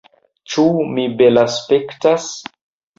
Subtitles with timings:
[0.53, 2.35] Ĉu mi belaspektas?